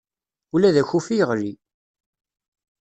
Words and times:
Ula 0.53 0.75
d 0.75 0.77
akufi 0.81 1.15
yeɣli. 1.17 1.53